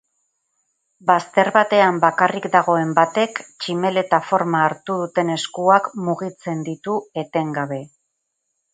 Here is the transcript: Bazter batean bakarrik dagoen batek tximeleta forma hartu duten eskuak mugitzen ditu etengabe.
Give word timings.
Bazter 1.09 1.51
batean 1.57 1.99
bakarrik 2.05 2.47
dagoen 2.55 2.95
batek 3.01 3.43
tximeleta 3.51 4.23
forma 4.33 4.65
hartu 4.71 4.99
duten 5.05 5.33
eskuak 5.37 5.95
mugitzen 6.09 6.69
ditu 6.73 7.01
etengabe. 7.27 7.83